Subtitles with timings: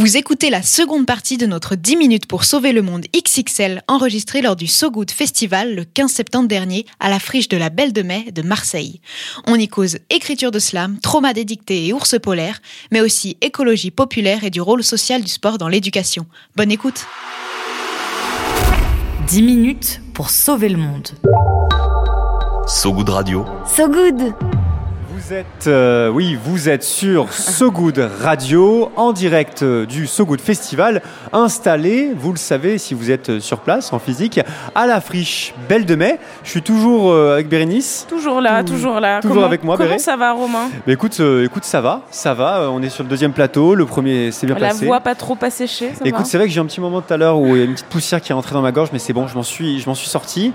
[0.00, 4.42] Vous écoutez la seconde partie de notre 10 minutes pour sauver le monde XXL enregistrée
[4.42, 7.92] lors du So Good Festival le 15 septembre dernier à la friche de la Belle
[7.92, 9.00] de Mai de Marseille.
[9.48, 12.60] On y cause écriture de slam, trauma dédicté et ours polaire,
[12.92, 16.26] mais aussi écologie populaire et du rôle social du sport dans l'éducation.
[16.54, 17.04] Bonne écoute
[19.26, 21.08] 10 minutes pour sauver le monde.
[22.68, 23.44] So Good Radio.
[23.66, 24.32] So Good
[25.18, 30.24] vous êtes, euh, oui, vous êtes sur So Good Radio, en direct euh, du So
[30.24, 31.02] Good Festival,
[31.32, 34.40] installé, vous le savez si vous êtes sur place en physique,
[34.76, 36.20] à la friche Belle de Mai.
[36.44, 38.06] Je suis toujours euh, avec Bérénice.
[38.08, 39.20] Toujours là, toujours là.
[39.20, 40.68] Toujours avec moi, Comment ça va, Romain?
[40.86, 42.70] Mais écoute, écoute, ça va, ça va.
[42.70, 43.74] On est sur le deuxième plateau.
[43.74, 44.82] Le premier s'est bien passé.
[44.82, 45.92] La voix pas trop asséchée.
[45.94, 47.62] Ça écoute, c'est vrai que j'ai un petit moment tout à l'heure où il y
[47.62, 49.42] a une petite poussière qui est rentrée dans ma gorge, mais c'est bon, je m'en
[49.42, 50.52] suis, je m'en suis sorti.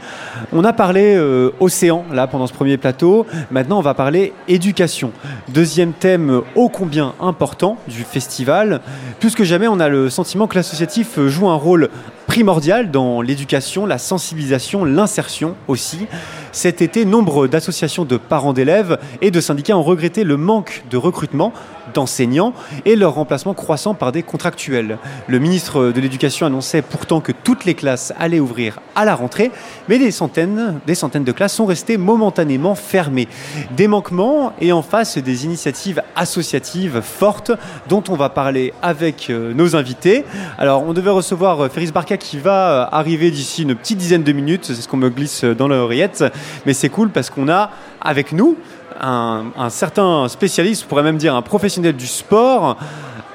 [0.54, 1.20] On a parlé
[1.60, 3.26] océan là pendant ce premier plateau.
[3.52, 5.12] Maintenant, on va parler éducation.
[5.50, 8.82] Deuxième thème ô combien important du festival.
[9.20, 11.90] Plus que jamais, on a le sentiment que l'associatif joue un rôle
[12.28, 16.08] primordial dans l'éducation, la sensibilisation, l'insertion aussi.
[16.52, 20.98] Cet été, nombre d'associations de parents d'élèves et de syndicats ont regretté le manque de
[20.98, 21.52] recrutement
[21.94, 22.54] d'enseignants
[22.86, 24.98] et leur remplacement croissant par des contractuels.
[25.28, 29.52] Le ministre de l'Éducation annonçait pourtant que toutes les classes allaient ouvrir à la rentrée,
[29.88, 33.28] mais des centaines, des centaines de classes sont restées momentanément fermées.
[33.76, 37.52] Des manquements et en face des initiatives associatives fortes
[37.90, 40.26] dont on va parler avec euh, nos invités.
[40.58, 44.24] Alors, on devait recevoir euh, Féris Barca qui va euh, arriver d'ici une petite dizaine
[44.24, 46.24] de minutes, c'est ce qu'on me glisse dans l'oreillette,
[46.66, 47.72] mais c'est cool parce qu'on a
[48.02, 48.58] avec nous
[49.04, 52.78] un, certain spécialiste, on pourrait même dire un professionnel du sport.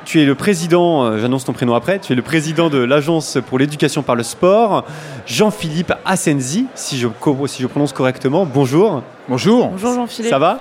[0.05, 3.37] Tu es le président, euh, j'annonce ton prénom après, tu es le président de l'Agence
[3.47, 4.87] pour l'éducation par le sport,
[5.27, 7.09] Jean-Philippe Assenzi, si je,
[7.47, 8.47] si je prononce correctement.
[8.47, 9.03] Bonjour.
[9.29, 9.69] Bonjour.
[9.69, 10.31] Bonjour Jean-Philippe.
[10.31, 10.61] Ça va?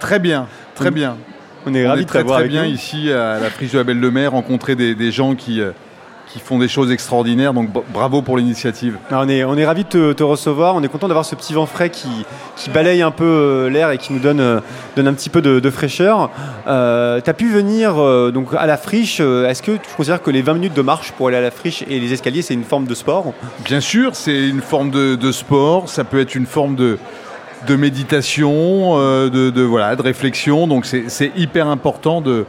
[0.00, 1.16] Très bien, très bien.
[1.64, 4.10] On est ravis de très, très bien ici à la friche de la Belle de
[4.10, 5.70] Mer, rencontrer des, gens qui, euh,
[6.32, 7.54] qui font des choses extraordinaires.
[7.54, 8.98] Donc bravo pour l'initiative.
[9.10, 10.74] On est, on est ravis de te, recevoir.
[10.74, 12.08] On est content d'avoir ce petit vent frais qui,
[12.56, 14.60] qui balaye un peu euh, l'air et qui nous donne, euh,
[14.96, 16.30] donne un petit peu de, fraîcheur.
[16.66, 17.94] Euh, tu as pu venir
[18.32, 19.20] donc à la friche.
[19.20, 21.84] Est-ce que tu considères que les 20 minutes de marche pour aller à la friche
[21.88, 23.32] et les escaliers, c'est une forme de sport?
[23.64, 25.88] Bien sûr, c'est une forme de, sport.
[25.88, 26.98] Ça peut être une forme de,
[27.66, 30.66] de méditation, de, de, voilà, de réflexion.
[30.66, 32.46] Donc c'est hyper important de,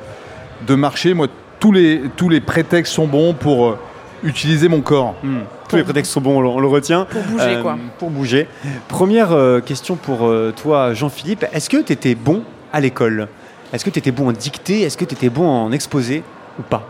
[0.65, 1.13] de marcher.
[1.13, 1.27] Moi,
[1.59, 3.79] tous les, tous les prétextes sont bons pour euh,
[4.23, 5.15] utiliser mon corps.
[5.23, 5.41] Hmm.
[5.67, 7.05] Tous les prétextes sont bons, on le, retient.
[7.05, 7.77] Pour bouger, euh, quoi.
[7.99, 8.47] Pour bouger.
[8.87, 11.45] Première euh, question pour toi, Jean-Philippe.
[11.53, 12.43] Est-ce que tu étais bon
[12.73, 13.27] à l'école?
[13.71, 14.81] Est-ce que tu étais bon en dictée?
[14.81, 16.23] Est-ce que tu étais bon en exposé
[16.57, 16.87] ou pas?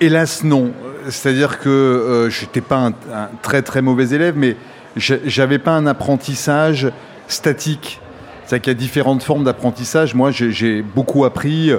[0.00, 0.72] Hélas, non.
[1.08, 4.56] C'est-à-dire que je n'étais pas un, très très mauvais élève, mais
[4.96, 6.90] j'avais pas un apprentissage
[7.28, 8.00] statique.
[8.46, 10.14] C'est-à-dire qu'il y a différentes formes d'apprentissage.
[10.14, 11.72] Moi, j'ai beaucoup appris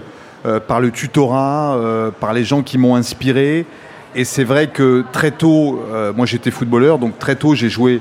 [0.46, 3.66] euh, par le tutorat, euh, par les gens qui m'ont inspiré.
[4.14, 8.00] Et c'est vrai que très tôt, euh, moi j'étais footballeur, donc très tôt j'ai joué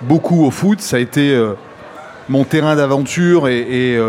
[0.00, 0.80] beaucoup au foot.
[0.80, 1.38] Ça a été
[2.30, 4.00] mon terrain d'aventure et,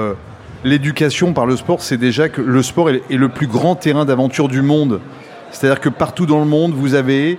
[0.63, 4.47] l'éducation par le sport, c'est déjà que le sport est, le plus grand terrain d'aventure
[4.47, 5.01] du monde.
[5.51, 7.37] C'est-à-dire que partout dans le monde, vous avez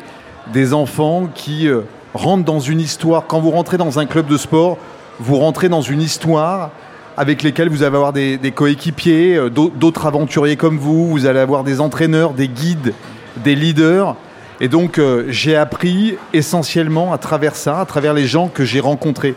[0.53, 1.71] des enfants qui
[2.13, 3.27] rentrent dans une histoire.
[3.27, 4.77] Quand vous rentrez dans un club de sport,
[5.19, 6.71] vous rentrez dans une histoire
[7.17, 11.65] avec lesquels vous allez avoir des, coéquipiers, euh, d'autres aventuriers comme vous, vous allez avoir
[11.65, 12.95] des entraîneurs, des guides,
[13.37, 14.17] des leaders.
[14.61, 18.81] Et donc euh, j'ai appris essentiellement à travers ça, à travers les gens que j'ai
[18.81, 19.35] rencontrés.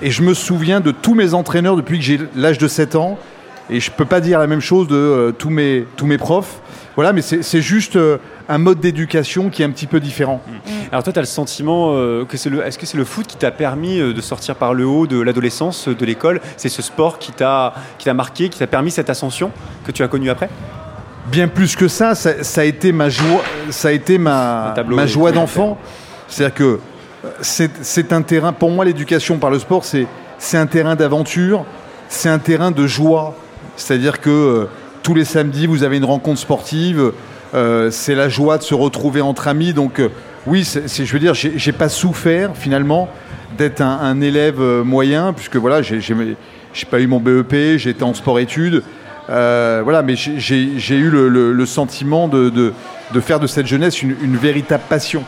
[0.00, 3.18] Et je me souviens de tous mes entraîneurs depuis que j'ai l'âge de 7 ans.
[3.70, 6.18] Et je ne peux pas dire la même chose de euh, tous, mes, tous mes
[6.18, 6.60] profs.
[6.94, 7.98] Voilà, mais c'est juste
[8.48, 10.42] un mode d'éducation qui est un petit peu différent.
[10.46, 10.70] Mm.
[10.90, 13.26] Alors toi, tu as le sentiment euh, que c'est le, est-ce que c'est le foot
[13.26, 16.40] qui t'a permis euh, de sortir par le haut de l'adolescence, de l'école?
[16.56, 19.50] C'est ce sport qui t'a, qui t'a marqué, qui t'a permis cette ascension
[19.86, 20.50] que tu as connue après?
[21.26, 25.32] Bien plus que ça, ça, a été ma joie, ça a été ma, ma joie
[25.32, 25.78] d'enfant.
[26.28, 26.80] C'est-à-dire que
[27.24, 30.06] euh, c'est, un terrain, pour moi l'éducation par le sport, c'est,
[30.38, 31.64] c'est un terrain d'aventure,
[32.08, 33.34] c'est un terrain de joie.
[33.76, 34.68] C'est-à-dire que
[35.02, 37.12] tous les samedis, vous avez une rencontre sportive,
[37.54, 39.72] euh, c'est la joie de se retrouver entre amis.
[39.72, 40.08] Donc euh,
[40.46, 43.08] oui, je veux dire, j'ai pas souffert finalement
[43.58, 46.00] d'être un, élève euh, moyen, puisque voilà, j'ai
[46.90, 48.82] pas eu mon BEP, j'étais en sport-études.
[49.28, 52.72] voilà, mais j'ai eu le, sentiment de,
[53.20, 55.22] faire de cette jeunesse une, véritable passion.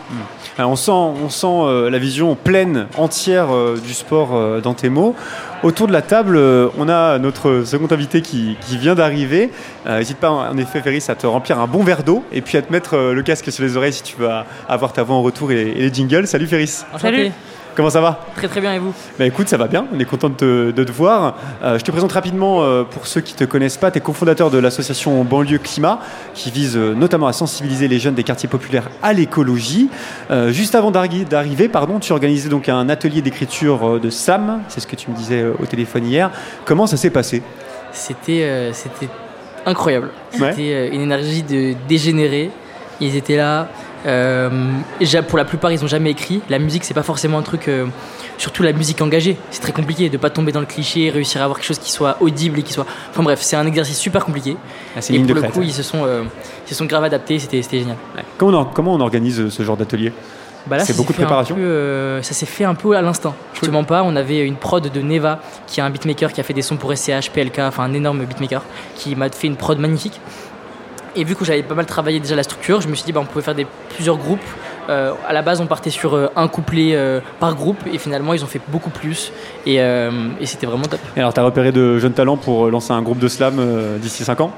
[0.58, 0.62] Mmh.
[0.62, 3.48] on sent, on sent la vision pleine, entière
[3.84, 5.14] du sport dans tes mots.
[5.64, 9.50] Autour de la table, euh, on a notre second invité qui, vient d'arriver.
[9.86, 12.58] Euh, n'hésite pas, en effet, Ferris, à te remplir un bon verre d'eau et puis
[12.58, 14.28] à te mettre euh, le casque sur les oreilles si tu veux
[14.68, 16.26] avoir ta voix en retour et, les jingles.
[16.26, 16.84] Salut Ferris.
[16.98, 17.30] Salut.
[17.76, 20.04] Comment ça va Très très bien et vous Bah écoute, ça va bien, on est
[20.04, 21.36] content de te, de te voir.
[21.64, 24.00] Euh, je te présente rapidement, euh, pour ceux qui ne te connaissent pas, tu es
[24.00, 25.98] cofondateur de l'association Banlieue Climat,
[26.34, 29.88] qui vise euh, notamment à sensibiliser les jeunes des quartiers populaires à l'écologie.
[30.50, 34.86] Juste avant d'arri- d'arriver, pardon, tu organisais donc un atelier d'écriture de SAM, c'est ce
[34.86, 36.30] que tu me disais au téléphone hier.
[36.64, 37.42] Comment ça s'est passé?
[37.92, 39.08] C'était c'était
[39.66, 40.10] incroyable.
[40.40, 40.50] Ouais.
[40.52, 42.50] C'était une énergie de dégénérés.
[43.00, 43.68] Ils étaient là.
[44.06, 44.50] Euh,
[45.28, 46.40] pour la plupart, ils n'ont jamais écrit.
[46.48, 47.68] La musique, c'est pas forcément un truc.
[47.68, 47.86] euh,
[48.36, 49.36] surtout la musique engagée.
[49.50, 51.92] C'est très compliqué de pas tomber dans le cliché, réussir à avoir quelque chose qui
[51.92, 52.86] soit audible et qui soit.
[53.10, 54.56] Enfin bref, c'est un exercice super compliqué.
[54.96, 55.52] Ah, Et pour le crête.
[55.52, 56.24] coup, ils se sont, euh,
[56.66, 57.38] ils se sont grave adaptés.
[57.38, 57.96] C'était génial.
[58.36, 60.12] Comment, on, or- comment on organise ce genre d'atelier?
[60.66, 61.54] Bah C'est beaucoup de préparation?
[61.56, 63.34] peu, euh, Ça s'est fait un peu à l'instant.
[63.52, 66.40] Je te mens pas, on avait une prod de Neva, qui est un beatmaker qui
[66.40, 68.62] a fait des sons pour SCH, PLK, enfin un énorme beatmaker,
[68.96, 70.18] qui m'a fait une prod magnifique.
[71.16, 73.20] Et vu que j'avais pas mal travaillé déjà la structure, je me suis dit bah,
[73.22, 74.40] on pouvait faire des, plusieurs groupes.
[74.90, 78.34] Euh, à la base, on partait sur euh, un couplet euh, par groupe, et finalement,
[78.34, 79.32] ils ont fait beaucoup plus.
[79.64, 81.00] Et, euh, et c'était vraiment top.
[81.16, 83.60] Et alors, tu as repéré de jeunes talents pour lancer un groupe de slam
[83.98, 84.50] d'ici 5 ans?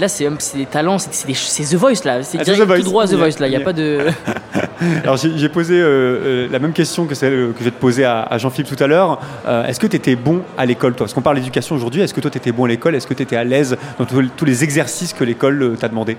[0.00, 2.22] Là, c'est des talents, c'est The Voice là.
[2.22, 3.48] C'est Ah, direct tout droit à The Voice là.
[3.48, 4.06] Il n'y a pas de.
[5.02, 7.80] Alors j'ai posé euh, euh, la même question que celle euh, que je vais te
[7.80, 9.20] poser à, Jean-Philippe tout à l'heure.
[9.66, 11.06] Est-ce que tu étais bon à l'école toi?
[11.06, 12.94] Parce qu'on parle d'éducation aujourd'hui, est-ce que toi tu étais bon à l'école?
[12.94, 16.16] Est-ce que tu étais à l'aise dans tous les exercices que l'école t'a demandé?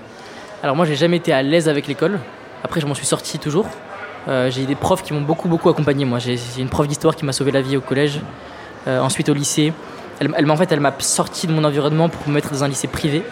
[0.62, 2.18] Alors moi j'ai jamais été à l'aise avec l'école.
[2.62, 3.66] Après je m'en suis sorti toujours.
[4.28, 6.04] Euh, j'ai des profs qui m'ont beaucoup beaucoup accompagné.
[6.04, 8.20] Moi j'ai une prof d'histoire qui m'a sauvé la vie au collège.
[8.86, 9.72] Ensuite au lycée.
[10.20, 12.68] Elle, elle en fait elle m'a sorti de mon environnement pour me mettre dans un
[12.68, 13.22] lycée privé.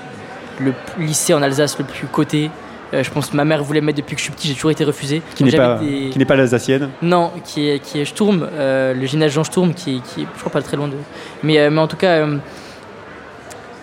[0.60, 2.50] Le lycée en Alsace le plus coté.
[2.94, 4.48] Euh, je pense que ma mère voulait me mettre depuis que je suis petit.
[4.48, 5.20] J'ai toujours été refusé.
[5.34, 9.32] Qui n'est pas, des- pas l'alsacienne non, qui est, qui est Sturm, euh, le gymnase
[9.32, 10.94] Jean Sturm, qui, est- qui est, je crois pas très loin de.
[11.42, 12.38] Mais, euh, mais en tout cas, euh,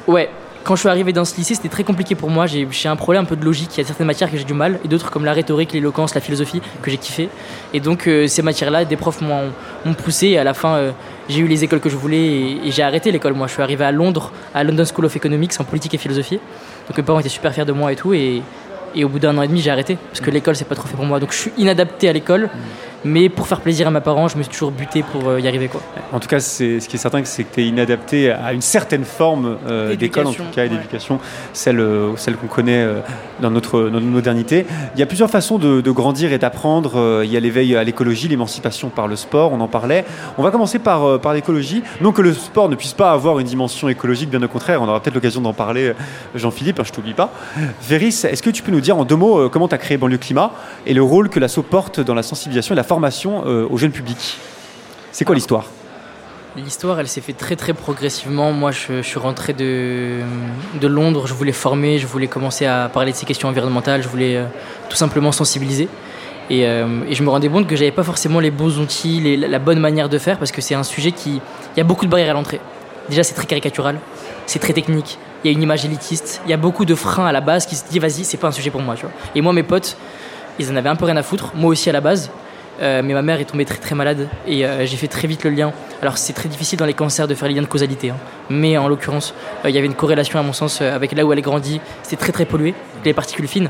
[0.08, 0.30] ouais,
[0.64, 2.48] quand je suis arrivé dans ce lycée, c'était très compliqué pour moi.
[2.48, 3.70] J'ai un problème un peu de logique.
[3.78, 6.16] Il y a certaines matières que j'ai du mal, et d'autres comme la rhétorique, l'éloquence,
[6.16, 7.30] la philosophie, que j'ai kiffé.
[7.74, 9.52] Et donc, euh, ces matières-là, des profs m'ont
[9.86, 10.92] m'ont poussé, et à la fin, euh,
[11.30, 13.34] j'ai eu les écoles que je voulais, et, et j'ai arrêté l'école.
[13.34, 16.40] Moi, je suis arrivé à Londres, à London School of Economics, en politique et philosophie.
[16.88, 18.42] Donc, mes parents étaient super fiers de moi et tout, et.
[18.96, 20.88] Et au bout d'un an et demi, j'ai arrêté parce que l'école, c'est pas trop
[20.88, 21.20] fait pour moi.
[21.20, 22.50] Donc je suis inadapté à l'école,
[23.04, 25.48] mais pour faire plaisir à mes parents, je me suis toujours buté pour euh, y
[25.48, 25.68] arriver.
[25.68, 25.82] Quoi.
[26.12, 28.62] En tout cas, c'est, ce qui est certain, c'est que tu es inadapté à une
[28.62, 30.76] certaine forme euh, d'école, en tout cas, et ouais.
[30.76, 31.20] d'éducation,
[31.54, 33.02] celle, euh, celle qu'on connaît euh,
[33.42, 34.66] dans, notre, dans notre modernité.
[34.96, 37.22] Il y a plusieurs façons de, de grandir et d'apprendre.
[37.24, 40.06] Il y a l'éveil à l'écologie, l'émancipation par le sport, on en parlait.
[40.38, 41.84] On va commencer par, par l'écologie.
[42.02, 44.88] Non que le sport ne puisse pas avoir une dimension écologique, bien au contraire, on
[44.88, 45.94] aura peut-être l'occasion d'en parler,
[46.34, 47.32] Jean-Philippe, hein, je t'oublie pas.
[47.82, 50.18] Véris, est-ce que tu peux nous dire en deux mots comment tu as créé Banlieue
[50.18, 50.52] Climat
[50.86, 53.92] et le rôle que l'asso porte dans la sensibilisation et la formation euh, au jeune
[53.92, 54.38] public
[55.12, 55.66] C'est quoi l'histoire?
[56.58, 58.54] L'histoire, elle s'est fait très très progressivement.
[58.54, 60.22] Moi, je, je suis rentré de,
[60.80, 64.08] de Londres, je voulais former, je voulais commencer à parler de ces questions environnementales, je
[64.08, 64.46] voulais euh,
[64.90, 65.90] tout simplement sensibiliser.
[66.50, 69.36] Et, euh, et je me rendais compte que j'avais pas forcément les bons outils, les-
[69.36, 71.42] la bonne manière de faire, parce que c'est un sujet qui.
[71.76, 72.62] Il y a beaucoup de barrières à l'entrée.
[73.10, 74.00] Déjà, c'est très caricatural,
[74.46, 77.26] c'est très technique, il y a une image élitiste, il y a beaucoup de freins
[77.26, 78.96] à la base qui se disent vas-y, c'est pas un sujet pour moi.
[78.96, 79.12] Tu vois.
[79.36, 79.98] Et moi, mes potes,
[80.58, 82.32] ils en avaient un peu rien à foutre, moi aussi à la base.
[82.82, 85.44] Euh, mais ma mère est tombée très très malade et euh, j'ai fait très vite
[85.44, 85.72] le lien.
[86.02, 88.18] Alors c'est très difficile dans les cancers de faire les liens de causalité, hein.
[88.50, 89.34] mais en l'occurrence,
[89.64, 91.80] euh, il y avait une corrélation à mon sens avec là où elle grandit.
[92.04, 92.74] C'était très très pollué,
[93.04, 93.70] les particules fines.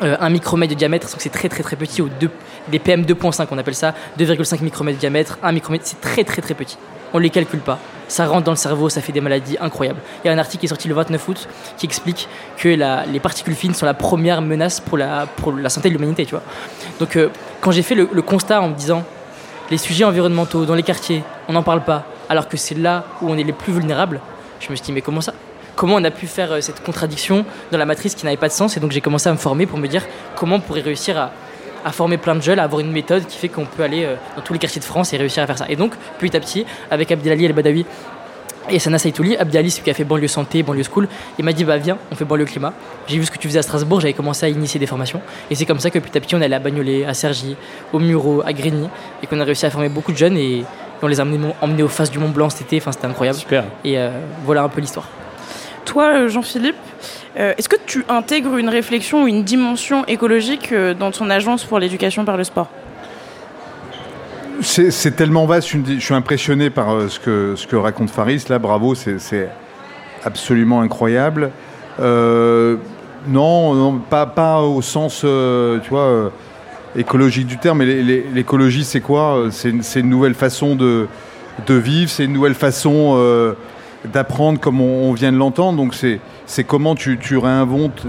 [0.00, 2.30] Un micromètre de diamètre, donc c'est très très très petit, au deux,
[2.68, 6.42] des PM 2.5 on appelle ça, 2,5 micromètres de diamètre, 1 micromètre, c'est très très
[6.42, 6.76] très petit.
[7.12, 7.78] On les calcule pas.
[8.08, 10.00] Ça rentre dans le cerveau, ça fait des maladies incroyables.
[10.24, 13.20] Il y a un article qui est sorti le 29 août qui explique que les
[13.20, 16.42] particules fines sont la première menace pour la, pour la santé de l'humanité, tu vois.
[16.98, 17.16] Donc
[17.64, 19.04] quand j'ai fait le, constat en me disant
[19.70, 23.30] les sujets environnementaux dans les quartiers, on n'en parle pas, alors que c'est là où
[23.30, 24.20] on est les plus vulnérables,
[24.60, 25.32] je me suis dit mais comment ça?
[25.74, 28.52] Comment on a pu faire euh, cette contradiction dans la matrice qui n'avait pas de
[28.52, 28.76] sens?
[28.76, 30.02] Et donc j'ai commencé à me former pour me dire
[30.36, 31.30] comment on pourrait réussir à,
[31.86, 34.16] à former plein de jeunes, à avoir une méthode qui fait qu'on peut aller euh,
[34.36, 35.66] dans tous les quartiers de France et réussir à faire ça.
[35.70, 37.86] Et donc petit à petit, avec Abdelali El Badawi
[38.70, 41.76] et Sana Saitouli, celui qui a fait banlieue santé, banlieue school, il m'a dit bah
[41.76, 42.72] viens, on fait banlieue climat.
[43.06, 45.20] J'ai vu ce que tu faisais à Strasbourg, j'avais commencé à initier des formations.
[45.50, 47.56] Et c'est comme ça que petit à petit on est allé à Bagnolet, à Cergy,
[47.92, 48.88] au Muro, à Grigny,
[49.22, 50.64] et qu'on a réussi à former beaucoup de jeunes et
[51.02, 53.38] on les a emmenés, emmenés aux faces du Mont Blanc cet été, enfin c'était incroyable.
[53.38, 53.64] Super.
[53.84, 54.10] Et euh,
[54.44, 55.08] voilà un peu l'histoire.
[55.84, 56.76] Toi, euh, Jean-Philippe,
[57.36, 61.64] euh, est-ce que tu intègres une réflexion ou une dimension écologique euh, dans ton agence
[61.64, 62.68] pour l'éducation par le sport?
[64.64, 68.58] C'est tellement vaste, je suis- impressionné par euh, ce que, ce que raconte Faris, là,
[68.58, 69.18] bravo, c'est-
[70.24, 71.50] absolument incroyable.
[72.00, 72.76] Euh,
[73.28, 75.78] non, pas, au sens, euh,
[76.96, 79.48] écologique du terme, mais l'é- l'é- l'écologie, c'est quoi?
[79.50, 81.08] C'est une, nouvelle façon de,
[81.74, 83.54] vivre, c'est une nouvelle façon
[84.12, 88.06] d'apprendre comme on, vient de l'entendre, donc c'est comment tu, réinventes,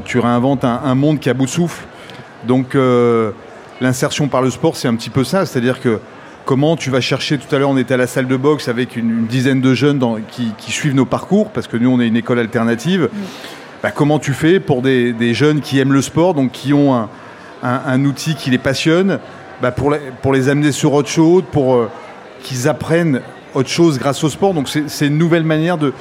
[0.63, 1.83] un, un monde qui a bout de souffle.
[2.47, 2.77] Donc
[3.81, 5.99] l'insertion par le sport, c'est un petit peu ça, c'est-à-dire que
[6.45, 8.95] comment tu vas chercher, tout à l'heure on était à la salle de boxe avec
[8.95, 11.99] une, une dizaine de jeunes dans- qui, qui suivent nos parcours, parce que nous on
[11.99, 13.09] est une école alternative,
[13.83, 16.95] Bah, comment tu fais pour des, des jeunes qui aiment le sport, donc qui ont
[16.95, 17.09] un,
[17.61, 19.19] un- un outil qui les passionne,
[19.61, 21.89] bah, pour, les, pour les amener sur autre chose, pour euh,
[22.41, 23.21] qu'ils apprennent
[23.53, 24.53] autre chose grâce au sport.
[24.53, 25.93] Donc c'est une nouvelle manière de,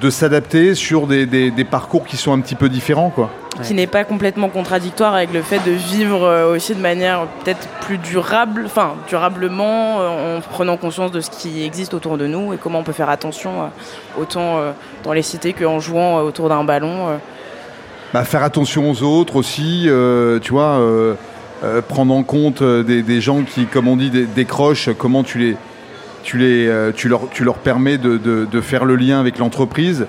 [0.00, 3.10] de s'adapter sur des, des- des parcours qui sont un petit peu différents.
[3.10, 3.30] Quoi.
[3.62, 7.68] qui n'est pas complètement contradictoire avec le fait de vivre euh, aussi de manière peut-être
[7.82, 12.54] plus durable, enfin durablement, euh, en prenant conscience de ce qui existe autour de nous
[12.54, 14.58] et comment on peut faire attention euh, autant
[15.04, 17.18] dans les cités qu'en jouant autour d'un ballon.
[18.14, 21.14] Bah, faire attention aux autres aussi, euh, tu vois, euh,
[21.62, 25.38] euh, prendre en compte des, des gens qui, comme on dit, dé- décrochent, comment tu
[25.38, 25.56] les,
[26.22, 29.38] tu les, euh, tu leur, tu leur permets de, de- de faire le lien avec
[29.38, 30.06] l'entreprise.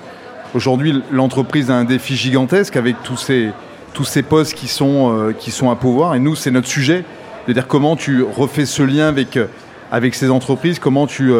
[0.54, 3.50] Aujourd'hui, l'entreprise a un défi gigantesque avec tous ces,
[3.94, 6.14] tous ces postes qui sont, euh, qui sont à pouvoir.
[6.14, 7.04] Et nous, c'est notre sujet,
[7.48, 9.46] de dire comment tu refais ce lien avec, euh,
[9.90, 11.32] avec ces entreprises, comment tu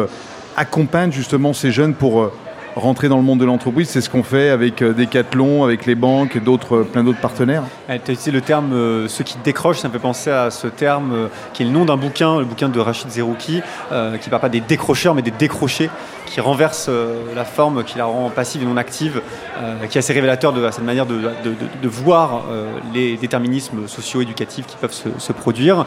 [0.57, 2.31] accompagnes justement ces jeunes pour
[2.75, 3.89] rentrer dans le monde de l'entreprise.
[3.89, 7.21] C'est ce qu'on fait avec euh, Decathlon, avec les banques et d'autres, euh, plein d'autres
[7.21, 7.63] partenaires.
[7.87, 10.67] Tu as utilisé le terme euh, ceux qui décrochent, ça me fait penser à ce
[10.67, 14.41] terme qui est le nom d'un bouquin, le bouquin de Rachid Zerouki, qui ne parle
[14.41, 15.89] pas des décrocheurs mais des décrochés,
[16.33, 19.21] qui renverse euh, la forme, qui la rend passive et non active,
[19.61, 24.75] euh, qui est assez révélateur de cette manière de, voir euh, les déterminismes socio-éducatifs qui
[24.77, 25.85] peuvent se, produire.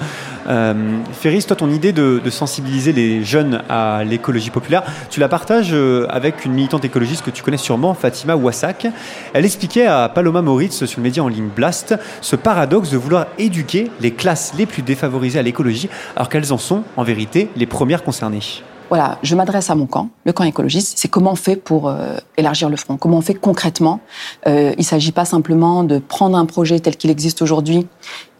[0.48, 5.74] Euh, Ferris, toi, ton idée de, sensibiliser les jeunes à l'écologie populaire, tu la partages
[6.08, 8.86] avec une militante écologiste que tu connais sûrement, Fatima Wassak.
[9.32, 13.26] Elle expliquait à Paloma Moritz sur le média en ligne Blast ce paradoxe de vouloir
[13.38, 17.66] éduquer les classes les plus défavorisées à l'écologie, alors qu'elles en sont en vérité les
[17.66, 18.62] premières concernées.
[18.88, 20.96] Voilà, je m'adresse à mon camp, le camp écologiste.
[20.96, 24.00] C'est comment on fait pour euh, élargir le front Comment on fait concrètement
[24.46, 27.88] Euh, Il ne s'agit pas simplement de prendre un projet tel qu'il existe aujourd'hui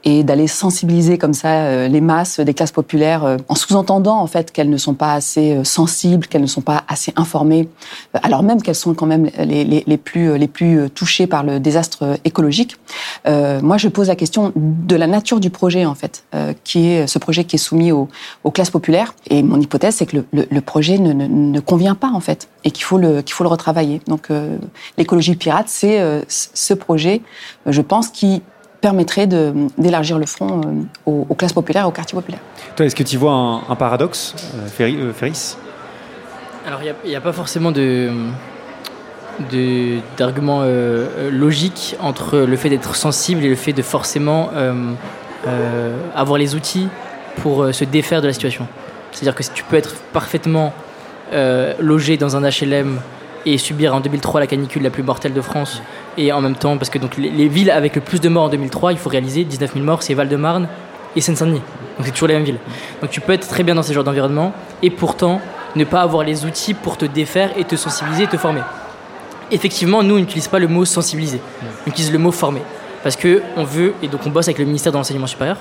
[0.06, 4.26] et d'aller sensibiliser comme ça euh, les masses des classes populaires euh, en sous-entendant en
[4.26, 7.68] fait qu'elles ne sont pas assez euh, sensibles, qu'elles ne sont pas assez informées,
[8.22, 12.16] alors même qu'elles sont quand même les, les, plus les plus touchées par le désastre
[12.25, 12.76] écologique.
[13.26, 16.88] Euh, moi, je pose la question de la nature du projet en fait, euh, qui
[16.88, 18.08] est ce projet qui est soumis aux,
[18.52, 19.14] classes populaires.
[19.28, 22.48] Et mon hypothèse, c'est que le, le, projet ne, ne, ne convient pas en fait
[22.64, 24.00] et qu'il faut le qu'il faut le retravailler.
[24.06, 24.56] Donc, euh,
[24.96, 27.22] l'écologie pirate, c'est ce projet,
[27.66, 28.42] je pense, qui
[28.80, 30.73] permettrait de- d'élargir le front euh,
[31.06, 32.40] aux, aux classes populaires et aux quartiers populaires.
[32.76, 35.56] Toi, est-ce que tu vois un, un paradoxe, euh, Ferri- euh, Ferris?
[36.66, 38.11] Alors, il n'y a, pas forcément de
[40.16, 44.92] d'arguments euh, logiques entre le fait d'être sensible et le fait de forcément euh,
[45.47, 46.88] euh, avoir les outils
[47.42, 48.66] pour euh, se défaire de la situation.
[49.12, 50.73] C'est-à-dire que si tu peux être parfaitement
[51.33, 52.99] euh, logé dans un HLM
[53.46, 55.80] et subir en 2003 la canicule la plus mortelle de France.
[56.18, 58.44] Et en même temps parce que donc les, les villes avec le plus de morts
[58.44, 60.68] en 2003 il faut réaliser 19 000 morts c'est Val-de-Marne
[61.14, 61.62] et Seine-Saint-Denis.
[61.96, 62.58] Donc c'est toujours les mêmes villes.
[63.00, 65.40] Donc tu peux être très bien dans ces genres d'environnement et pourtant
[65.76, 68.62] ne pas avoir les outils pour te défaire et te sensibiliser et te former.
[69.52, 71.40] Effectivement nous on n'utilise pas le mot sensibiliser.
[71.86, 72.62] On utilise le mot former.
[73.02, 75.58] Parce que on veut et donc on bosse avec le ministère de l'enseignement supérieur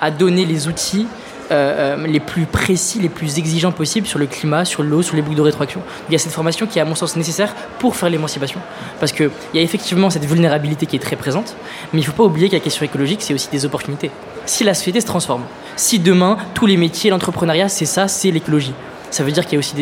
[0.00, 1.06] à donner les outils
[1.50, 5.16] euh, euh, les plus précis, les plus exigeants possibles sur le climat, sur l'eau, sur
[5.16, 5.80] les boucles de rétroaction.
[6.08, 8.60] Il y a cette formation qui est à mon sens nécessaire pour faire l'émancipation.
[9.00, 11.56] Parce qu'il y a effectivement cette vulnérabilité qui est très présente,
[11.92, 14.10] mais il ne faut pas oublier que la question écologique, c'est aussi des opportunités.
[14.46, 15.42] Si la société se transforme,
[15.76, 18.74] si demain, tous les métiers, l'entrepreneuriat, c'est ça, c'est l'écologie,
[19.10, 19.74] ça veut dire qu'il y a aussi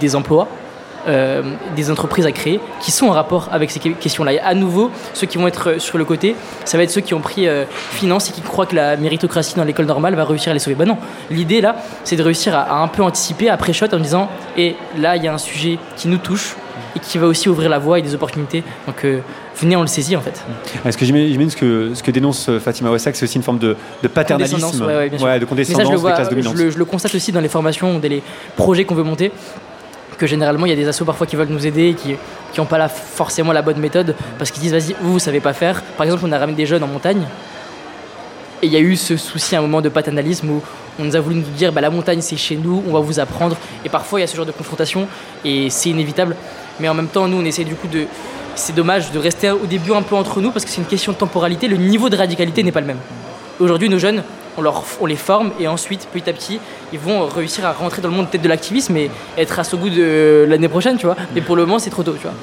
[0.00, 0.48] des, emplois,
[1.08, 1.42] euh,
[1.76, 4.32] des entreprises à créer qui sont en rapport avec ces que- questions-là.
[4.34, 6.34] Et à nouveau, ceux qui vont être sur le côté,
[6.64, 9.54] ça va être ceux qui ont pris euh, finance et qui croient que la méritocratie
[9.56, 10.74] dans l'école normale va réussir à les sauver.
[10.76, 10.98] Ben non,
[11.30, 14.76] l'idée là, c'est de réussir à, à un peu anticiper, à pré-shot en disant, et
[14.98, 16.56] là, il y a un sujet qui nous touche
[16.94, 18.62] et qui va aussi ouvrir la voie et des opportunités.
[18.86, 19.20] Donc euh,
[19.60, 20.42] venez, on le saisit en fait.
[20.84, 23.76] Est-ce que j'imagine ce que, ce que dénonce Fatima Wassak, c'est aussi une forme de,
[24.02, 26.30] de paternalisme, Condescendance, ouais, ouais, de Mais ça, condescendance je le, des vois, classes je,
[26.30, 28.22] dominantes le, je le constate aussi dans les formations dans les
[28.56, 29.30] projets qu'on veut monter,
[30.18, 32.16] que généralement il y a des assos parfois qui veulent nous aider, qui
[32.52, 35.52] qui n'ont pas forcément la bonne méthode, parce qu'ils disent vas-y, vous, vous savez pas
[35.52, 35.82] faire.
[35.82, 37.26] Par exemple, on a ramené des jeunes en montagne,
[38.62, 40.62] et il y a eu ce souci à un moment de paternalisme où
[40.98, 43.20] on nous a voulu nous dire bah, la montagne c'est chez nous, on va vous
[43.20, 43.56] apprendre.
[43.84, 45.06] Et parfois il y a ce genre de confrontation
[45.44, 46.36] et c'est inévitable.
[46.80, 48.06] Mais en même temps, nous on essaie du coup de.
[48.54, 51.12] C'est dommage de rester au début un peu entre nous parce que c'est une question
[51.12, 51.68] de temporalité.
[51.68, 53.00] Le niveau de radicalité n'est pas le même.
[53.60, 54.22] Aujourd'hui, nos jeunes,
[54.58, 56.60] on, les forme et ensuite, petit à petit,
[56.92, 59.76] ils vont réussir à rentrer dans le monde peut-être de l'activisme et être à ce
[59.76, 61.16] goût de l'année prochaine, tu vois.
[61.34, 62.34] Mais pour le moment, c'est trop tôt, tu vois.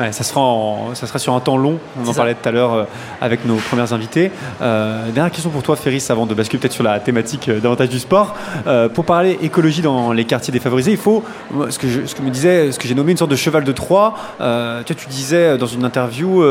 [0.00, 2.16] Ouais, ça, sera en- ça sera sur un temps long, on en ça.
[2.16, 2.84] parlait tout à l'heure euh,
[3.20, 4.32] avec nos premières invités.
[4.60, 7.90] Euh, dernière question pour toi, Ferris, avant de basculer peut-être sur la thématique euh, davantage
[7.90, 8.34] du sport.
[8.66, 11.22] Euh, pour parler écologie dans les quartiers défavorisés, il faut,
[11.70, 13.62] ce que, je, ce que me disait, ce que j'ai nommé une sorte de cheval
[13.62, 14.14] de Troie.
[14.40, 16.42] Euh, tu, vois, tu disais dans une interview,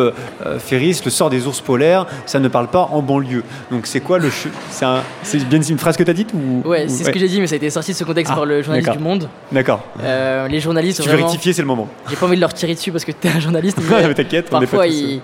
[0.59, 3.43] Ferris, le sort des ours polaires, ça ne parle pas en banlieue.
[3.71, 4.29] Donc c'est quoi le...
[4.69, 5.01] C'est un-
[5.49, 7.47] bien une phrase que tu as dite ou, Ouais, c'est ce que j'ai dit, mais
[7.47, 9.27] ça a été sorti de ce contexte Ah, par le journaliste du Monde.
[9.51, 9.81] D'accord.
[10.01, 11.87] Les journalistes, Si tu veux vraiment, rectifier, c'est le moment.
[12.09, 13.77] j'ai pas envie de leur tirer dessus parce que un journaliste.
[13.89, 15.21] mais T'inquiète, on Parfois, il...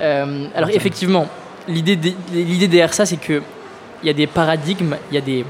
[0.00, 1.26] Euh, alors effectivement,
[1.68, 1.96] l'idée
[2.68, 3.42] derrière ça, c'est que
[4.02, 5.44] il y a des paradigmes, il y a des.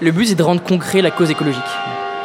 [0.00, 1.62] Le but, c'est de rendre concret la cause écologique.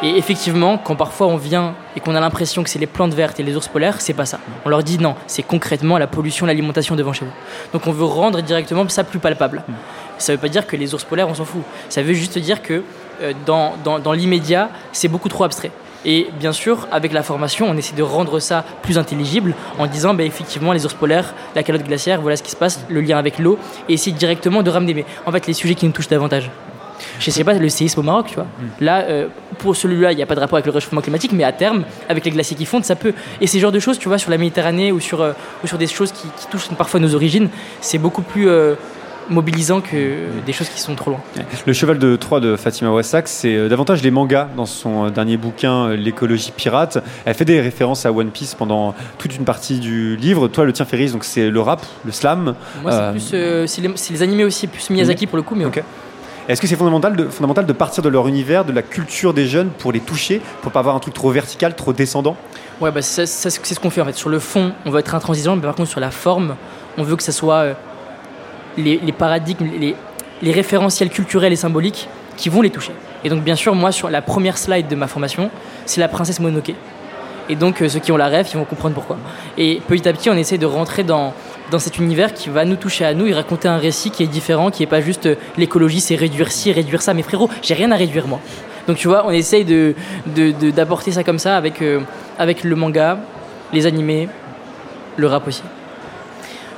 [0.03, 3.39] Et effectivement, quand parfois on vient et qu'on a l'impression que c'est les plantes vertes
[3.39, 4.39] et les ours polaires, c'est pas ça.
[4.65, 7.32] On leur dit non, c'est concrètement la pollution, l'alimentation devant chez vous.
[7.72, 9.63] Donc on veut rendre directement ça plus palpable.
[10.18, 11.62] Ça veut pas dire que les ours polaires, on s'en fout.
[11.89, 12.84] Ça veut juste dire que
[13.22, 15.72] euh, dans, dans, dans l'immédiat, c'est beaucoup trop abstrait.
[16.05, 20.13] Et bien sûr, avec la formation, on essaie de rendre ça plus intelligible en disant,
[20.13, 23.17] bah, effectivement, les ours polaires, la calotte glaciaire, voilà ce qui se passe, le lien
[23.17, 26.08] avec l'eau, et essayer directement de ramener mais, en fait, les sujets qui nous touchent
[26.08, 26.50] davantage.
[27.20, 28.48] Je sais pas, le séisme au Maroc, tu vois.
[28.79, 29.27] Là, euh,
[29.60, 31.84] pour celui-là, il n'y a pas de rapport avec le réchauffement climatique, mais à terme,
[32.10, 33.13] avec les glaciers qui fondent, ça peut.
[33.39, 35.77] Et ces genres de choses, tu vois, sur la Méditerranée ou sur, euh, ou sur
[35.77, 38.75] des choses qui, qui touchent parfois nos origines, c'est beaucoup plus euh,
[39.31, 41.19] mobilisant que des choses qui sont trop loin.
[41.65, 45.09] Le cheval de Troie de Fatima Wassak, c'est euh, davantage les mangas dans son euh,
[45.09, 47.03] dernier bouquin, euh, L'écologie pirate.
[47.25, 50.47] Elle fait des références à One Piece pendant toute une partie du livre.
[50.47, 52.55] Toi, le tien, Ferris, donc c'est le rap, le slam.
[52.83, 53.29] Moi, c'est Euh, plus.
[53.33, 55.81] euh, c'est les, animés aussi, plus Miyazaki pour le coup, mais Ok.
[56.50, 59.45] Est-ce que c'est fondamental de, fondamental de partir de leur univers, de la culture des
[59.45, 62.35] jeunes pour les toucher, pour pas avoir un truc trop vertical, trop descendant?
[62.81, 64.15] Ouais, bah, c'est ce qu'on fait en fait.
[64.15, 66.55] Sur le fond, on veut être intransigeant, mais par contre, sur la forme,
[66.97, 67.75] on veut que ça soit
[68.77, 69.67] les, paradigmes,
[70.41, 72.91] les, référentiels culturels et symboliques qui vont les toucher.
[73.23, 75.49] Et donc, bien sûr, moi, sur la première slide de ma formation,
[75.85, 76.73] c'est la princesse Mononoke.
[77.49, 79.17] Et donc, euh, ceux qui ont la rêve, ils vont comprendre pourquoi.
[79.57, 81.33] Et petit à petit, on essaie de rentrer dans,
[81.69, 84.27] dans cet univers qui va nous toucher à nous et raconter un récit qui est
[84.27, 87.13] différent, qui n'est pas juste euh, l'écologie, c'est réduire ci, réduire ça.
[87.13, 88.39] Mais frérot, j'ai rien à réduire, moi.
[88.87, 89.93] Donc, tu vois, on essaye de,
[90.35, 91.99] de- de- d'apporter ça comme ça avec, euh,
[92.39, 93.19] avec le manga,
[93.73, 94.29] les animés,
[95.17, 95.63] le rap aussi.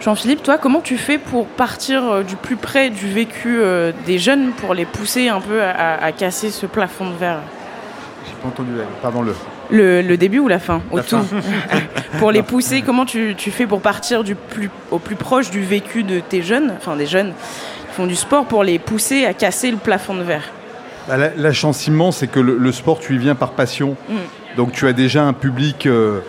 [0.03, 4.19] Jean-Philippe, toi, comment tu fais pour partir euh, du plus près du vécu euh, des
[4.19, 7.39] jeunes pour les pousser un peu à, à casser ce plafond de verre?
[8.27, 8.71] J'ai pas entendu.
[9.01, 9.33] Pardon, le...
[9.71, 10.81] le, le début ou la fin?
[10.91, 11.17] Au La tout.
[11.19, 11.37] fin.
[12.19, 15.61] pour les pousser, comment tu, tu fais pour partir du plus, au plus proche du
[15.61, 17.31] vécu de tes jeunes, enfin des jeunes
[17.89, 20.49] qui font du sport, pour les pousser à casser le plafond de verre?
[21.07, 23.95] Bah, la, la chance immense, c'est que le, le sport, tu y viens par passion.
[24.09, 24.15] Mm.
[24.57, 26.19] Donc tu as déjà un public euh,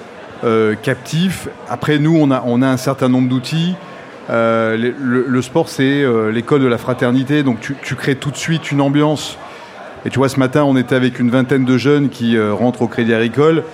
[0.43, 1.49] euh, captif.
[1.69, 3.75] Après, nous, on a, on a un certain nombre d'outils.
[4.31, 7.43] Euh, le, sport, c'est euh, l'école de la fraternité.
[7.43, 9.39] Donc tu, tu crées tout de suite une ambiance.
[10.07, 12.83] Et tu vois, ce matin, on était avec une vingtaine de jeunes qui euh, rentrent
[12.83, 13.65] au Crédit Agricole.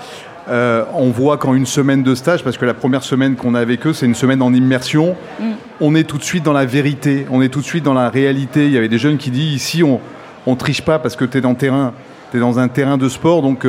[0.53, 3.87] On voit qu'en une semaine de stage, parce que la première semaine qu'on a avec
[3.87, 5.45] eux, c'est une semaine en immersion, Mm.
[5.81, 8.09] on est tout de suite dans la vérité, on est tout de suite dans la
[8.09, 8.67] réalité.
[8.67, 10.01] Il y avait des jeunes qui disent ici, on,
[10.49, 11.93] on triche pas parce que tu es dans, terrain,
[12.35, 13.65] es dans un terrain de sport, donc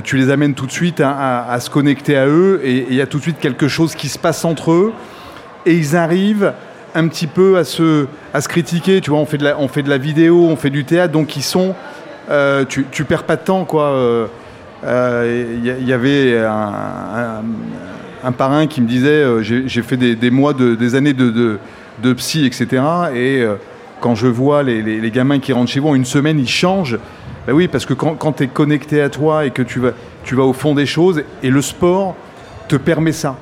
[0.00, 3.06] tu les amènes tout de suite à, se connecter à eux et il y a
[3.06, 4.92] tout de suite quelque chose qui se passe entre eux
[5.66, 6.52] et ils arrivent
[6.94, 9.00] un petit peu à se, à se critiquer.
[9.00, 11.12] Tu vois, on fait, de la, on fait de la vidéo, on fait du théâtre,
[11.12, 11.74] donc ils sont.
[12.30, 13.84] euh, tu, tu perds pas de temps, quoi.
[13.84, 14.26] Euh,
[14.84, 20.52] euh, Il y, il avait un, parrain qui me disait euh, j'ai fait des, mois,
[20.54, 21.58] de, des années de,
[22.16, 22.66] psy, etc.
[23.14, 23.54] Et euh,
[24.00, 26.98] quand je vois les gamins qui rentrent chez vous en une semaine, ils changent.
[27.46, 30.42] Ben oui, parce que quand, quand tu es connecté à toi et que tu vas,
[30.42, 32.14] au fond des choses, et le sport
[32.68, 33.36] te permet ça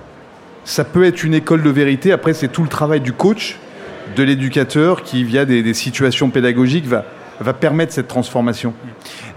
[0.64, 2.12] ça peut être une école de vérité.
[2.12, 3.56] Après, c'est tout le travail du coach,
[4.14, 7.04] de l'éducateur, qui, via des situations pédagogiques, va,
[7.44, 8.74] va permettre cette transformation.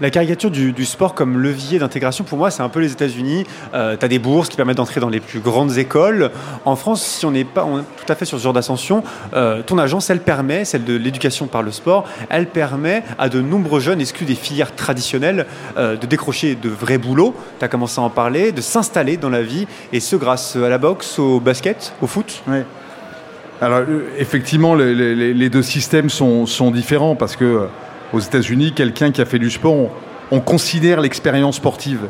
[0.00, 3.44] La caricature du, du sport comme levier d'intégration, pour moi, c'est un peu les États-Unis.
[3.72, 6.30] tu as des bourses qui permettent d'entrer dans les plus grandes écoles.
[6.64, 9.02] En France, si on n'est pas on est tout à fait sur ce genre d'ascension,
[9.34, 13.40] euh, ton agence, elle permet, celle de l'éducation par le sport, elle permet à de
[13.40, 15.46] nombreux jeunes exclus des filières traditionnelles
[15.78, 17.34] euh, de décrocher de vrais boulots.
[17.58, 20.68] Tu as commencé à en parler, de s'installer dans la vie, et ce grâce à
[20.68, 22.42] la boxe, au basket, au foot.
[23.60, 27.66] Alors, euh, effectivement, les, les- les deux systèmes sont, sont différents parce que euh,
[28.12, 29.90] aux États-Unis, quelqu'un qui a fait du sport, on,
[30.30, 32.00] on considère l'expérience sportive.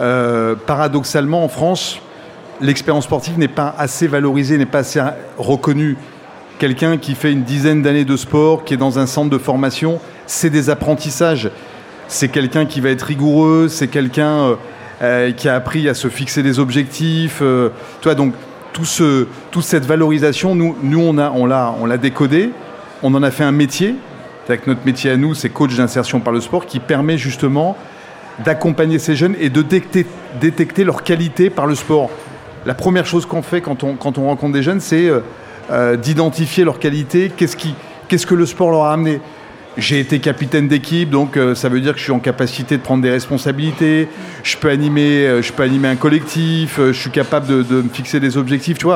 [0.00, 2.00] Euh, paradoxalement, en France,
[2.60, 5.02] l'expérience sportive n'est pas assez valorisée, n'est pas assez
[5.36, 5.96] reconnue.
[6.58, 10.00] Quelqu'un qui fait une dizaine d'années de sport, qui est dans un centre de formation,
[10.26, 11.50] c'est des apprentissages.
[12.08, 14.54] C'est quelqu'un qui va être rigoureux, c'est quelqu'un euh,
[15.02, 17.42] euh, qui a appris à se fixer des objectifs.
[18.16, 18.34] donc
[18.72, 18.84] tout
[19.50, 21.12] toute cette valorisation, nous, on
[21.46, 22.50] l'a, on l'a décodé.
[23.02, 23.96] On en a fait un métier.
[24.48, 27.76] Avec notre métier à nous, c'est coach d'insertion par le sport, qui permet justement
[28.44, 30.06] d'accompagner ces jeunes et de détecter,
[30.40, 32.10] détecter leur qualité par le sport.
[32.64, 35.20] La première chose qu'on fait quand on, rencontre des jeunes, c'est euh,
[35.70, 39.20] euh, d'identifier leur qualité, qu'est-ce, que le sport leur a amené.
[39.76, 42.82] J'ai été capitaine d'équipe, donc euh, ça veut dire que je suis en capacité de
[42.82, 44.08] prendre des responsabilités,
[44.42, 48.38] je peux animer, je peux animer un collectif, je suis capable de, me fixer des
[48.38, 48.86] objectifs, tu.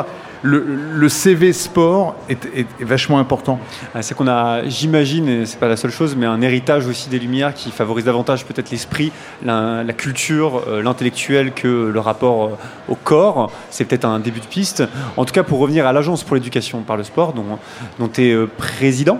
[0.42, 3.60] Le, CV sport est, vachement important.
[3.94, 7.08] Ah, C'est qu'on a, j'imagine, et c'est pas la seule chose, mais un héritage aussi
[7.08, 9.12] des Lumières qui favorise davantage peut-être l'esprit,
[9.44, 13.52] la, culture, euh, l'intellectuel que le rapport euh, au corps.
[13.70, 14.82] C'est peut-être un début de piste.
[15.16, 17.44] En tout cas, pour revenir à l'Agence pour l'éducation par le sport, dont,
[17.98, 19.18] dont tu es président,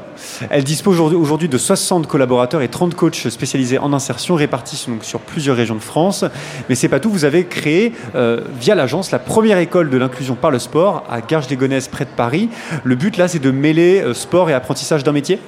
[0.51, 5.57] elle dispose aujourd'hui- de 60 collaborateurs et 30 coachs spécialisés en insertion répartis sur plusieurs
[5.57, 6.25] régions de France.
[6.69, 10.35] Mais c'est pas tout, vous avez créé euh, via l'agence la première école de l'inclusion
[10.35, 12.49] par le sport à Garges-les-Gonesse près de Paris.
[12.85, 15.39] Le but là, c'est de mêler euh, sport et apprentissage d'un métier?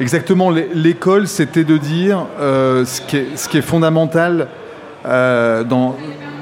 [0.00, 4.48] Exactement, l'é- l'école, c'était de dire euh, ce, qui est, ce fondamental
[5.06, 5.94] euh, dans,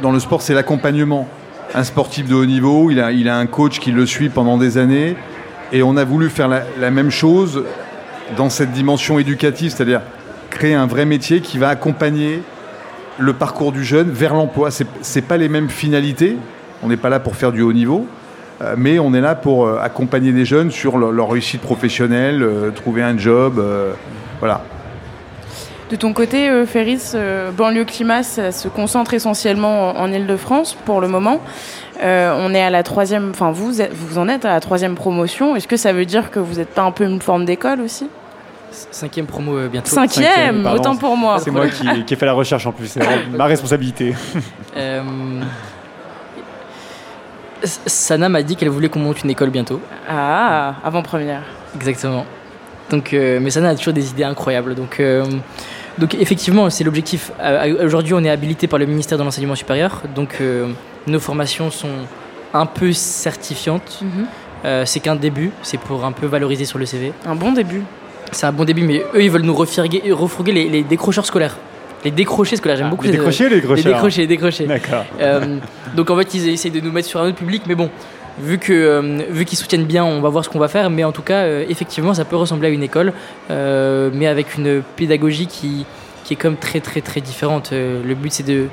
[0.03, 1.29] le sport, c'est l'accompagnement.
[1.75, 5.17] Un sportif de haut niveau, il a, un coach qui le suit pendant des années,
[5.73, 7.65] et on a voulu faire la, même chose
[8.37, 10.01] dans cette dimension éducative, c'est-à-dire
[10.51, 12.43] créer un vrai métier qui va accompagner
[13.19, 14.71] le parcours du jeune vers l'emploi.
[14.71, 16.37] C'est c'est pas les mêmes finalités.
[16.83, 18.07] On n'est pas là pour faire du haut niveau,
[18.63, 22.43] euh, mais on est là pour euh, accompagner des jeunes sur leur, leur réussite professionnelle,
[22.43, 23.63] euh, trouver un job,
[24.41, 24.63] voilà.
[25.91, 30.77] De ton côté, euh, Ferris, euh, banlieue climat, ça se concentre essentiellement en, en Ile-de-France
[30.87, 31.41] pour le moment.
[32.03, 34.95] Euh, on est à la troisième, enfin vous, êtes- vous en êtes à la troisième
[34.95, 35.55] promotion.
[35.57, 38.09] Est-ce que ça veut dire que vous n'êtes pas un peu une forme d'école aussi?
[38.91, 39.91] Cinquième promo euh, bientôt.
[39.91, 41.39] Cinquième, autant pour moi.
[41.39, 43.01] C'est moi qui, qui ai fait la recherche en plus, c'est
[43.37, 44.15] ma responsabilité.
[47.64, 49.81] Sana m'a dit qu'elle voulait qu'on monte une école bientôt.
[50.09, 51.42] Ah, avant-première.
[51.74, 52.24] Exactement.
[52.90, 54.74] Donc, euh, mais Sana a toujours des idées incroyables.
[54.74, 55.24] Donc, euh,
[55.98, 57.33] donc effectivement, c'est l'objectif.
[57.40, 60.03] Euh, Aujourd'hui, on est habilité par le ministère de l'enseignement supérieur.
[60.14, 60.38] Donc,
[61.07, 61.88] nos formations sont
[62.53, 64.03] un peu certifiantes.
[64.03, 64.27] Mhm.
[64.87, 65.50] C'est qu'un début.
[65.62, 67.12] C'est pour un peu valoriser sur le CV.
[67.27, 67.83] Un bon début.
[68.33, 71.57] C'est un bon début, mais eux, ils veulent nous refirguer- refourguer les, les décrocheurs scolaires.
[72.05, 74.67] Les décrochés scolaires, j'aime Ah, beaucoup les décrochés, les Les décrocheurs décrochés, les décrochés.
[74.67, 75.05] D'accord.
[75.21, 75.59] Euh,
[75.97, 77.90] donc en fait, ils essayent de nous mettre sur un autre public, mais bon,
[78.38, 80.90] vu que euh, vu qu'ils soutiennent bien, on va voir ce qu'on va faire.
[80.90, 83.12] Mais en tout cas, euh, effectivement, ça peut ressembler à une école,
[83.51, 85.87] euh, mais avec une pédagogie qui
[86.25, 87.71] qui est comme très très très différente.
[87.73, 88.67] Euh, le but, c'est de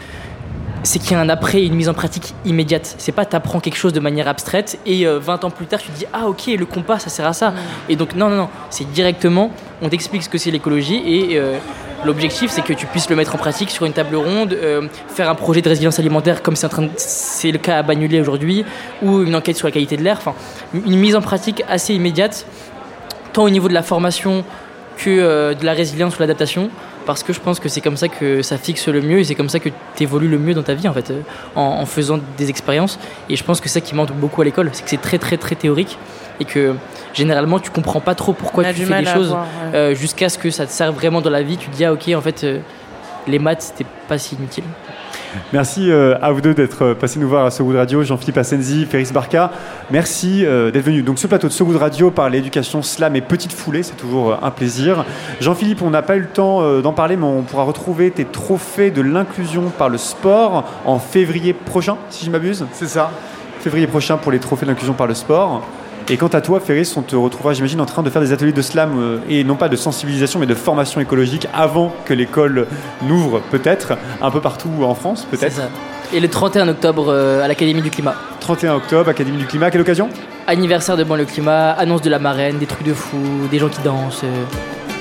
[0.84, 2.96] c'est qu'il y a un après et une mise en pratique immédiate.
[2.98, 5.92] C'est pas t'apprends quelque chose de manière abstraite et euh, 20 ans plus tard tu
[5.92, 7.54] te dis ah ok le compas ça sert à ça.
[7.88, 9.52] Et donc non non non c'est directement
[9.84, 11.58] on t'explique ce que c'est l'écologie et euh,
[12.06, 15.30] l'objectif c'est que tu puisses le mettre en pratique sur une table ronde, euh, faire
[15.30, 18.66] un projet de résilience alimentaire comme c'est le cas à Bagnolet aujourd'hui
[19.02, 20.18] ou une enquête sur la qualité de l'air.
[20.18, 20.34] Enfin
[20.74, 22.46] une mise en pratique assez immédiate
[23.34, 24.44] tant au niveau de la formation
[24.98, 26.70] que euh, de la résilience ou l'adaptation
[27.06, 29.36] parce que je pense que c'est comme ça que ça fixe le mieux et c'est
[29.36, 31.22] comme ça que tu évolues le mieux dans ta vie en fait euh,
[31.56, 34.70] en faisant des expériences et je pense que c'est ça qui manque beaucoup à l'école
[34.74, 35.98] c'est que c'est très très très théorique
[36.42, 36.76] et que
[37.14, 39.76] généralement tu comprends pas trop pourquoi tu fais mal des choses ouais.
[39.76, 41.94] euh, jusqu'à ce que ça te serve vraiment dans la vie tu te dis ah
[41.94, 42.60] ok en fait euh,
[43.28, 44.66] les maths c'était pas si inutile
[45.54, 48.38] Merci euh, à vous deux d'être euh, passés nous voir à So Good Radio, Jean-Philippe
[48.38, 49.52] Assenzi, Ferris Barca.
[49.90, 51.06] Merci euh, d'être venus.
[51.06, 54.32] Donc ce plateau de So Good Radio par l'éducation slam et petite foulée, c'est toujours
[54.32, 55.06] euh, un plaisir.
[55.40, 58.26] Jean-Philippe, on n'a pas eu le temps euh, d'en parler, mais on pourra retrouver tes
[58.26, 62.66] trophées de l'inclusion par le sport en février prochain, si je m'abuse.
[62.74, 63.12] C'est ça.
[63.60, 65.66] Février prochain pour les trophées de l'inclusion par le sport.
[66.12, 68.52] Et quant à toi, Ferris, on te retrouvera, j'imagine, en train de faire des ateliers
[68.52, 72.68] de slam, euh, et non pas de sensibilisation, mais de formation écologique avant que l'école
[73.02, 75.62] n'ouvre, peut-être, un peu partout en France, peut-être.
[76.12, 79.80] et le 31 octobre euh, à l'Académie du climat 31 octobre, Académie du climat, quelle
[79.80, 80.10] occasion?
[80.48, 83.18] Anniversaire de Banlieue Climat annonce de la marraine des trucs de fou
[83.50, 84.44] des gens qui dansent euh,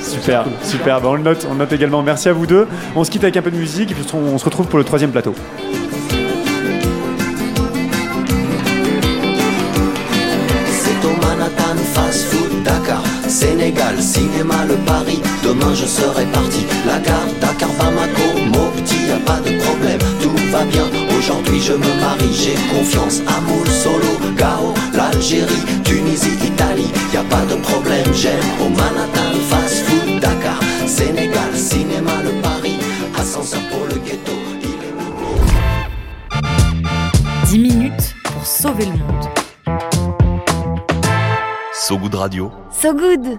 [0.01, 2.05] Super, super, Bah, on le note, on le note également.
[2.05, 2.69] Merci à vous deux.
[2.95, 4.85] On se quitte avec un peu de musique et puis on se retrouve pour le
[4.85, 5.35] troisième plateau.
[13.71, 15.21] Sénégal, cinéma, le Paris.
[15.45, 16.67] Demain je serai parti.
[16.85, 18.41] La gare, Dakar, Bamako.
[18.53, 20.01] Mopti, y a pas de problème.
[20.21, 22.33] Tout va bien, aujourd'hui je me marie.
[22.35, 26.91] J'ai confiance, Amour, Solo, Gao L'Algérie, Tunisie, Italie.
[27.15, 32.77] Y a pas de problème, j'aime Au Manhattan Fast Food Dakar Sénégal, cinéma, le Paris.
[33.17, 35.47] Ascenseur pour le ghetto Il est minuit
[37.45, 39.29] 10 minutes pour sauver le monde.
[41.73, 43.39] So Good Radio, So good